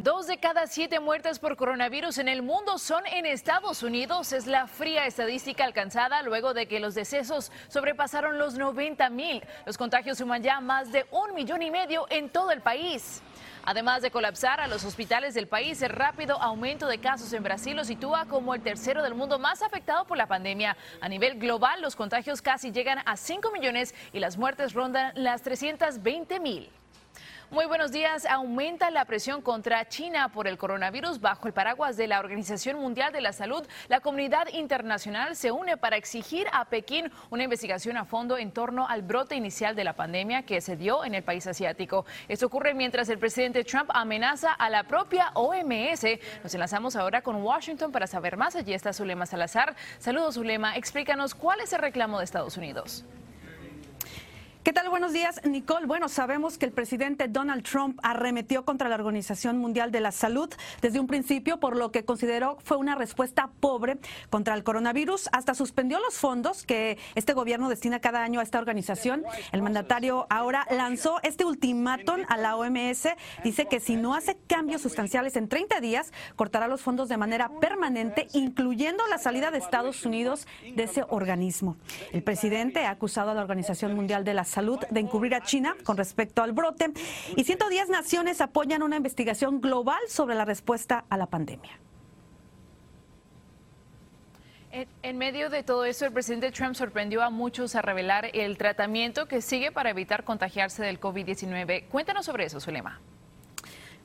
[0.00, 4.32] Dos de cada siete muertes por coronavirus en el mundo son en Estados Unidos.
[4.32, 9.42] Es la fría estadística alcanzada luego de que los decesos sobrepasaron los 90 mil.
[9.66, 13.22] Los contagios suman ya más de un millón y medio en todo el país.
[13.64, 17.74] Además de colapsar a los hospitales del país, el rápido aumento de casos en Brasil
[17.74, 20.76] lo sitúa como el tercero del mundo más afectado por la pandemia.
[21.00, 25.42] A nivel global, los contagios casi llegan a 5 millones y las muertes rondan las
[25.42, 26.70] 320 mil.
[27.50, 28.26] Muy buenos días.
[28.26, 33.10] Aumenta la presión contra China por el coronavirus bajo el paraguas de la Organización Mundial
[33.10, 33.66] de la Salud.
[33.88, 38.86] La comunidad internacional se une para exigir a Pekín una investigación a fondo en torno
[38.86, 42.04] al brote inicial de la pandemia que se dio en el país asiático.
[42.28, 46.04] Esto ocurre mientras el presidente Trump amenaza a la propia OMS.
[46.42, 48.56] Nos enlazamos ahora con Washington para saber más.
[48.56, 49.74] Allí está Zulema Salazar.
[49.98, 50.76] Saludos, Zulema.
[50.76, 53.06] Explícanos cuál es el reclamo de Estados Unidos.
[54.68, 54.90] ¿Qué tal?
[54.90, 55.86] Buenos días, Nicole.
[55.86, 60.52] Bueno, sabemos que el presidente Donald Trump arremetió contra la Organización Mundial de la Salud
[60.82, 63.96] desde un principio, por lo que consideró fue una respuesta pobre
[64.28, 65.30] contra el coronavirus.
[65.32, 69.24] Hasta suspendió los fondos que este gobierno destina cada año a esta organización.
[69.52, 73.08] El mandatario ahora lanzó este ultimátum a la OMS.
[73.42, 77.48] Dice que si no hace cambios sustanciales en 30 días, cortará los fondos de manera
[77.58, 81.78] permanente, incluyendo la salida de Estados Unidos de ese organismo.
[82.12, 85.40] El presidente ha acusado a la Organización Mundial de la Salud Salud de encubrir a
[85.40, 86.90] China con respecto al brote
[87.36, 91.78] y 110 naciones apoyan una investigación global sobre la respuesta a la pandemia.
[94.72, 99.28] En, medio de todo eso, el presidente Trump sorprendió a muchos a revelar el tratamiento
[99.28, 101.86] que sigue para evitar contagiarse del COVID-19.
[101.86, 103.00] Cuéntanos sobre eso, Zulema.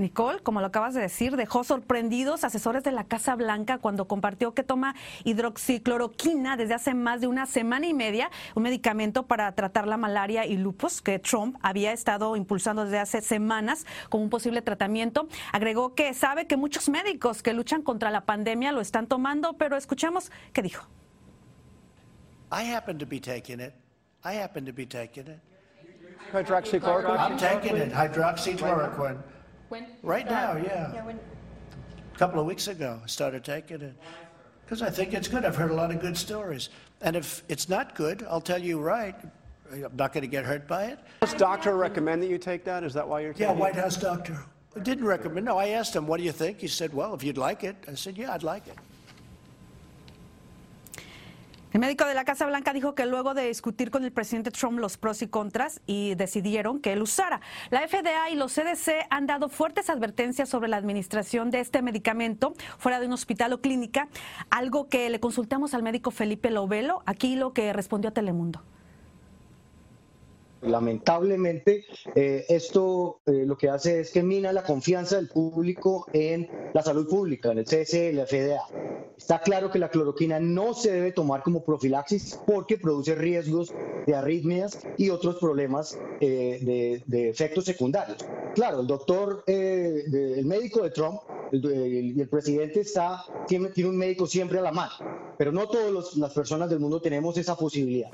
[0.00, 4.54] Nicole, como lo acabas de decir, dejó sorprendidos asesores de la Casa Blanca cuando compartió
[4.54, 9.86] que toma hidroxicloroquina desde hace más de una semana y media, un medicamento para tratar
[9.86, 14.62] la malaria y lupus que Trump había estado impulsando desde hace semanas como un posible
[14.62, 15.28] tratamiento.
[15.52, 19.76] Agregó que sabe que muchos médicos que luchan contra la pandemia lo están tomando, pero
[19.76, 20.86] escuchemos qué dijo.
[22.50, 23.74] I happen to be taking it.
[24.24, 25.38] I happen to be taking it.
[26.32, 27.18] Hydroxychloroquine?
[27.18, 29.18] I'm taking it, hydroxychloroquine.
[29.70, 29.86] When?
[30.02, 30.92] Right uh, now, yeah.
[32.14, 33.94] A couple of weeks ago, I started taking it.
[34.64, 35.44] Because I think it's good.
[35.44, 36.70] I've heard a lot of good stories.
[37.00, 39.14] And if it's not good, I'll tell you right.
[39.72, 40.98] I'm not going to get hurt by it.
[41.20, 42.82] Does doctor recommend that you take that?
[42.82, 43.58] Is that why you're taking Yeah, it?
[43.58, 44.44] White House doctor.
[44.82, 45.46] Didn't recommend.
[45.46, 46.60] No, I asked him, what do you think?
[46.60, 47.76] He said, well, if you'd like it.
[47.88, 48.76] I said, yeah, I'd like it.
[51.72, 54.80] El médico de la Casa Blanca dijo que luego de discutir con el presidente Trump
[54.80, 57.40] los pros y contras y decidieron que él usara.
[57.70, 62.54] La FDA y los CDC han dado fuertes advertencias sobre la administración de este medicamento
[62.78, 64.08] fuera de un hospital o clínica,
[64.50, 68.64] algo que le consultamos al médico Felipe Lovelo, aquí lo que respondió a Telemundo.
[70.62, 71.84] Lamentablemente,
[72.14, 76.82] eh, esto eh, lo que hace es que mina la confianza del público en la
[76.82, 78.60] salud pública, en el CSE la FDA.
[79.16, 83.72] Está claro que la cloroquina no se debe tomar como profilaxis porque produce riesgos
[84.06, 88.18] de arritmias y otros problemas eh, de, efectos secundarios.
[88.54, 91.20] Claro, el doctor, el médico de Trump
[91.52, 94.92] y el presidente está, tiene, tiene un médico siempre a la mano,
[95.38, 98.10] pero no todas las personas del mundo tenemos esa posibilidad.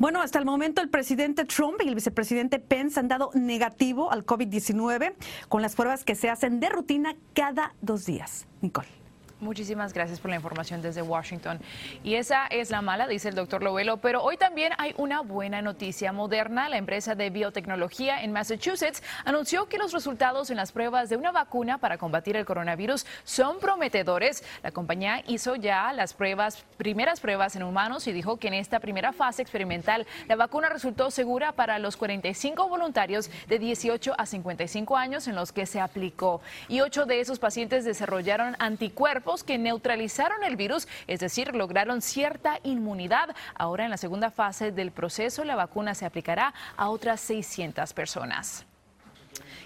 [0.00, 4.24] Bueno, hasta el momento el presidente Trump y el vicepresidente Pence han dado negativo al
[4.24, 5.12] COVID-19
[5.50, 8.46] con las pruebas que se hacen de rutina cada dos días.
[8.62, 8.99] Nicole.
[9.40, 11.60] Muchísimas gracias por la información desde Washington.
[12.04, 15.62] Y esa es la mala, dice el doctor Lovelo, pero hoy también hay una buena
[15.62, 16.12] noticia.
[16.12, 21.16] Moderna, la empresa de biotecnología en Massachusetts, anunció que los resultados en las pruebas de
[21.16, 24.44] una vacuna para combatir el coronavirus son prometedores.
[24.62, 28.78] La compañía hizo ya las pruebas, primeras pruebas en humanos y dijo que en esta
[28.78, 34.98] primera fase experimental la vacuna resultó segura para los 45 voluntarios de 18 a 55
[34.98, 36.42] años en los que se aplicó.
[36.68, 42.58] Y ocho de esos pacientes desarrollaron anticuerpos que neutralizaron el virus, es decir, lograron cierta
[42.62, 43.34] inmunidad.
[43.54, 48.66] Ahora en la segunda fase del proceso la vacuna se aplicará a otras 600 personas.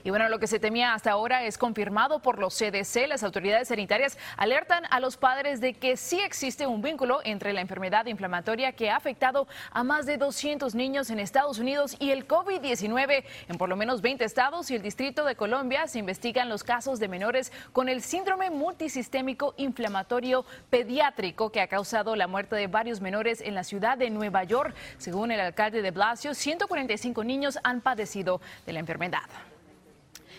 [0.05, 3.09] Y bueno, lo que se temía hasta ahora es confirmado por los CDC.
[3.09, 7.63] Las autoridades sanitarias alertan a los padres de que sí existe un vínculo entre la
[7.63, 12.29] enfermedad inflamatoria que ha afectado a más de 200 niños en Estados Unidos y el
[12.29, 13.25] COVID-19.
[13.49, 17.01] En por lo menos 20 estados y el Distrito de Colombia se investigan los casos
[17.01, 23.01] de menores con el síndrome multisistémico inflamatorio pediátrico que ha causado la muerte de varios
[23.01, 24.75] menores en la ciudad de Nueva York.
[24.99, 29.23] Según el alcalde de Blasio, 145 niños han padecido de la enfermedad.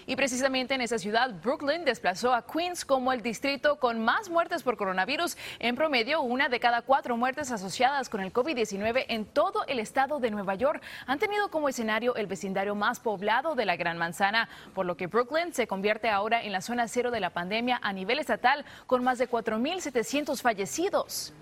[0.05, 4.63] Y precisamente en esa ciudad, Brooklyn desplazó a Queens como el distrito con más muertes
[4.63, 5.37] por coronavirus.
[5.59, 10.19] En promedio, una de cada cuatro muertes asociadas con el COVID-19 en todo el estado
[10.19, 14.49] de Nueva York han tenido como escenario el vecindario más poblado de la Gran Manzana,
[14.73, 17.93] por lo que Brooklyn se convierte ahora en la zona cero de la pandemia a
[17.93, 21.33] nivel estatal con más de 4.700 fallecidos.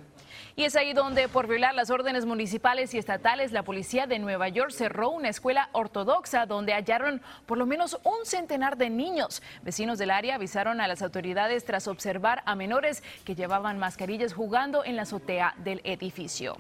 [0.56, 4.50] Y es ahí donde, por violar las órdenes municipales y estatales, la policía de Nueva
[4.50, 9.42] York cerró una escuela ortodoxa donde hallaron por lo menos un centenar de niños.
[9.64, 14.84] Vecinos del área avisaron a las autoridades tras observar a menores que llevaban mascarillas jugando
[14.86, 16.58] en la azotea del edificio.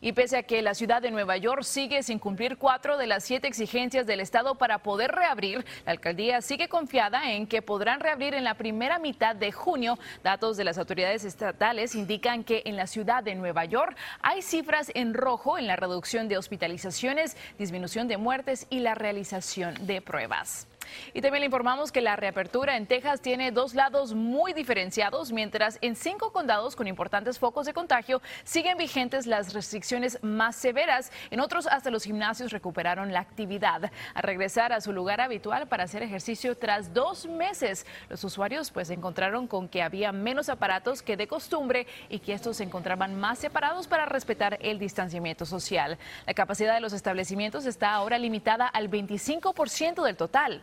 [0.00, 3.24] Y pese a que la ciudad de Nueva York sigue sin cumplir cuatro de las
[3.24, 8.34] siete exigencias del Estado para poder reabrir, la alcaldía sigue confiada en que podrán reabrir
[8.34, 9.98] en la primera mitad de junio.
[10.22, 14.90] Datos de las autoridades estatales indican que en la ciudad de Nueva York hay cifras
[14.94, 20.66] en rojo en la reducción de hospitalizaciones, disminución de muertes y la realización de pruebas.
[21.14, 25.78] Y también le informamos que la reapertura en Texas tiene dos lados muy diferenciados, mientras
[25.80, 31.12] en cinco condados con importantes focos de contagio siguen vigentes las restricciones más severas.
[31.30, 33.90] En otros, hasta los gimnasios recuperaron la actividad.
[34.14, 38.90] A regresar a su lugar habitual para hacer ejercicio tras dos meses, los usuarios pues
[38.90, 43.38] encontraron con que había menos aparatos que de costumbre y que estos se encontraban más
[43.38, 45.98] separados para respetar el distanciamiento social.
[46.26, 50.62] La capacidad de los establecimientos está ahora limitada al 25% del total.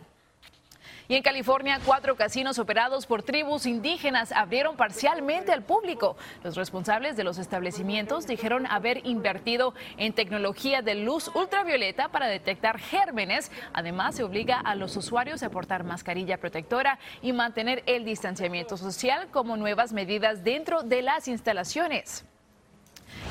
[1.08, 6.18] Y en California, cuatro casinos operados por tribus indígenas abrieron parcialmente al público.
[6.44, 12.80] Los responsables de los establecimientos dijeron haber invertido en tecnología de luz ultravioleta para detectar
[12.80, 13.52] gérmenes.
[13.74, 19.28] Además, se obliga a los usuarios a portar mascarilla protectora y mantener el distanciamiento social
[19.32, 22.26] como nuevas medidas dentro de las instalaciones.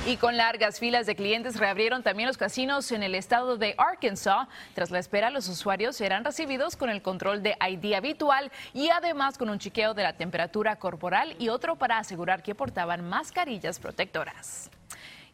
[0.06, 4.48] Y con largas filas de clientes reabrieron también los casinos en el estado de Arkansas.
[4.74, 9.38] Tras la espera, los usuarios serán recibidos con el control de ID habitual y además
[9.38, 14.70] con un chequeo de la temperatura corporal y otro para asegurar que portaban mascarillas protectoras.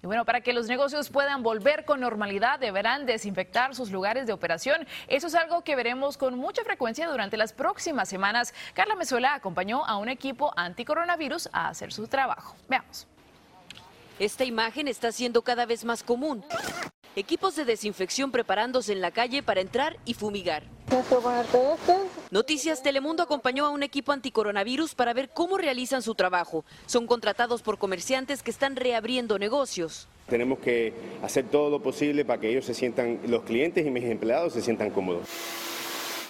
[0.02, 4.32] Y bueno, para que los negocios puedan volver con normalidad, deberán desinfectar sus lugares de
[4.32, 4.86] operación.
[5.08, 8.54] Eso es algo que veremos con mucha frecuencia durante las próximas semanas.
[8.72, 12.56] Carla Mezuela acompañó a un equipo anticoronavirus a hacer su trabajo.
[12.68, 13.06] Veamos.
[14.20, 16.44] Esta imagen está siendo cada vez más común.
[17.16, 20.62] Equipos de desinfección preparándose en la calle para entrar y fumigar.
[22.30, 26.66] Noticias Telemundo acompañó a un equipo anticoronavirus para ver cómo realizan su trabajo.
[26.84, 30.06] Son contratados por comerciantes que están reabriendo negocios.
[30.28, 30.92] Tenemos que
[31.22, 34.60] hacer todo lo posible para que ellos se sientan, los clientes y mis empleados se
[34.60, 35.28] sientan cómodos.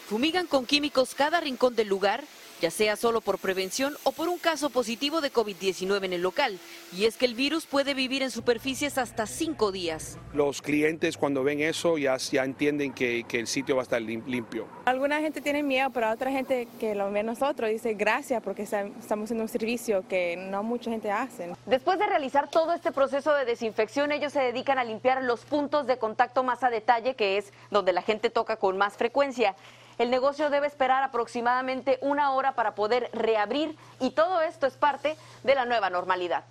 [0.07, 2.23] Fumigan con químicos cada rincón del lugar
[2.61, 6.59] ya sea solo por prevención o por un caso positivo de COVID-19 en el local.
[6.97, 10.19] Y es que el virus puede vivir en superficies hasta cinco días.
[10.35, 14.03] Los clientes cuando ven eso ya, ya entienden que, que el sitio va a estar
[14.03, 14.67] limpio.
[14.85, 18.93] Alguna gente tiene miedo, pero otra gente que lo ve nosotros dice gracias porque estamos
[19.25, 21.53] haciendo un servicio que no mucha gente hace.
[21.67, 25.87] Después de realizar todo este proceso de desinfección, ellos se dedican a limpiar los puntos
[25.87, 29.55] de contacto más a detalle, que es donde la gente toca con más frecuencia.
[30.01, 35.15] El negocio debe esperar aproximadamente una hora para poder reabrir y todo esto es parte
[35.45, 36.43] de la nueva normalidad.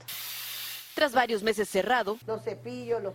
[0.93, 2.19] Tras varios meses cerrado,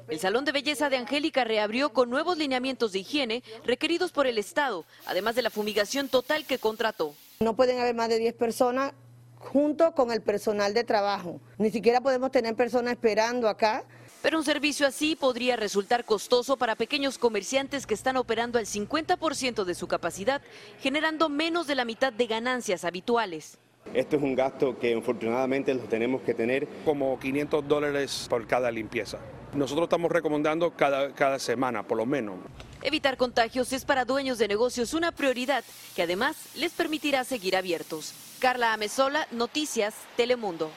[0.08, 4.36] el Salón de Belleza de Angélica reabrió con nuevos lineamientos de higiene requeridos por el
[4.38, 7.14] Estado, además de la fumigación total que contrató.
[7.38, 8.92] No pueden haber más de 10 personas
[9.38, 11.40] junto con el personal de trabajo.
[11.58, 13.84] Ni siquiera podemos tener personas esperando acá
[14.24, 19.64] pero un servicio así podría resultar costoso para pequeños comerciantes que están operando al 50%
[19.64, 20.40] de su capacidad,
[20.80, 23.58] generando menos de la mitad de ganancias habituales.
[23.92, 26.66] Esto es un gasto que afortunadamente lo tenemos que tener.
[26.86, 29.18] Como 500 dólares por cada limpieza.
[29.52, 32.36] Nosotros estamos recomendando cada, cada semana, por lo menos.
[32.80, 38.14] Evitar contagios es para dueños de negocios una prioridad que además les permitirá seguir abiertos.
[38.38, 40.70] Carla Amezola, Noticias, Telemundo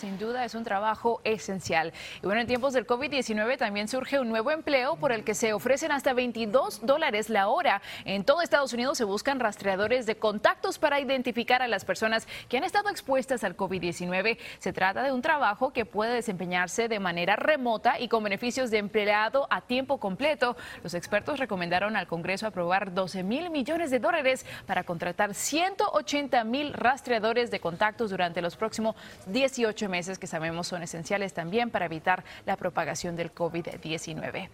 [0.00, 1.92] sin duda es un trabajo esencial.
[2.22, 5.52] Y bueno, en tiempos del COVID-19 también surge un nuevo empleo por el que se
[5.52, 7.82] ofrecen hasta 22 dólares la hora.
[8.06, 12.56] En todo Estados Unidos se buscan rastreadores de contactos para identificar a las personas que
[12.56, 14.38] han estado expuestas al COVID-19.
[14.58, 18.78] Se trata de un trabajo que puede desempeñarse de manera remota y con beneficios de
[18.78, 20.56] empleado a tiempo completo.
[20.82, 26.72] Los expertos recomendaron al Congreso aprobar 12 mil millones de dólares para contratar 180 mil
[26.72, 32.24] rastreadores de contactos durante los próximos 18 meses que sabemos son esenciales también para evitar
[32.46, 34.48] la propagación del COVID-19.